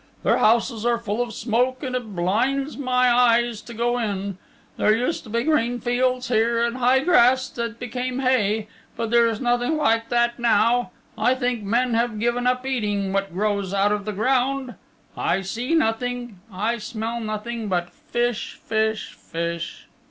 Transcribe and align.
Their 0.23 0.39
houses 0.39 0.83
are 0.83 0.97
full 0.97 1.21
of 1.21 1.31
smoke 1.31 1.83
and 1.83 1.95
it 1.95 2.15
blinds 2.15 2.75
my 2.75 3.11
eyes 3.15 3.61
to 3.61 3.71
go 3.71 3.99
in. 3.99 4.39
There 4.77 4.95
used 4.97 5.23
to 5.25 5.29
be 5.29 5.43
green 5.43 5.79
fields 5.79 6.29
here 6.29 6.65
and 6.65 6.77
high 6.77 7.01
grass 7.01 7.47
that 7.49 7.77
became 7.77 8.17
hay, 8.17 8.67
but 8.97 9.11
there's 9.11 9.39
nothing 9.39 9.77
like 9.77 10.09
that 10.09 10.39
now. 10.39 10.89
I 11.19 11.35
think 11.35 11.61
men 11.63 11.93
have 11.93 12.19
given 12.19 12.47
up 12.47 12.65
eating 12.65 13.13
what 13.13 13.31
grows 13.31 13.75
out 13.75 13.91
of 13.91 14.05
the 14.05 14.11
ground. 14.11 14.73
I 15.15 15.41
see 15.41 15.75
nothing, 15.75 16.39
I 16.51 16.79
smell 16.79 17.19
nothing, 17.19 17.67
but 17.67 17.91
fish, 17.91 18.57
fish, 18.65 19.13
fish." 19.13 19.85